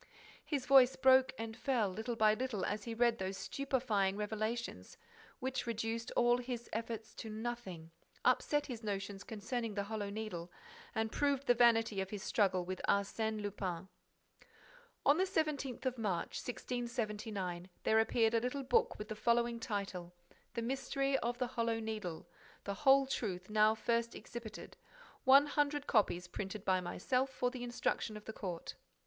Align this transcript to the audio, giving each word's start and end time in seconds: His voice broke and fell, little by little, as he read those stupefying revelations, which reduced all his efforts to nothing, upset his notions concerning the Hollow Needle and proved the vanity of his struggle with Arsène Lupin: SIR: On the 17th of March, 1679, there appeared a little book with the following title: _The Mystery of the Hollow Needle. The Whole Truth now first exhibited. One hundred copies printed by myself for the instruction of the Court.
His 0.43 0.65
voice 0.65 0.95
broke 0.95 1.31
and 1.37 1.55
fell, 1.55 1.87
little 1.87 2.15
by 2.15 2.33
little, 2.33 2.65
as 2.65 2.85
he 2.85 2.95
read 2.95 3.19
those 3.19 3.37
stupefying 3.37 4.17
revelations, 4.17 4.97
which 5.37 5.67
reduced 5.67 6.09
all 6.15 6.39
his 6.39 6.67
efforts 6.73 7.13
to 7.13 7.29
nothing, 7.29 7.91
upset 8.25 8.65
his 8.65 8.81
notions 8.83 9.23
concerning 9.23 9.75
the 9.75 9.83
Hollow 9.83 10.09
Needle 10.09 10.51
and 10.95 11.11
proved 11.11 11.45
the 11.45 11.53
vanity 11.53 12.01
of 12.01 12.09
his 12.09 12.23
struggle 12.23 12.65
with 12.65 12.81
Arsène 12.89 13.41
Lupin: 13.43 13.89
SIR: 14.25 14.47
On 15.05 15.17
the 15.19 15.25
17th 15.25 15.85
of 15.85 15.99
March, 15.99 16.31
1679, 16.39 17.69
there 17.83 17.99
appeared 17.99 18.33
a 18.33 18.41
little 18.41 18.63
book 18.63 18.97
with 18.97 19.07
the 19.07 19.15
following 19.15 19.59
title: 19.59 20.15
_The 20.55 20.63
Mystery 20.63 21.15
of 21.19 21.37
the 21.37 21.45
Hollow 21.45 21.79
Needle. 21.79 22.27
The 22.63 22.73
Whole 22.73 23.05
Truth 23.05 23.51
now 23.51 23.75
first 23.75 24.15
exhibited. 24.15 24.77
One 25.25 25.45
hundred 25.45 25.85
copies 25.85 26.27
printed 26.27 26.65
by 26.65 26.81
myself 26.81 27.29
for 27.29 27.51
the 27.51 27.63
instruction 27.63 28.17
of 28.17 28.25
the 28.25 28.33
Court. 28.33 28.73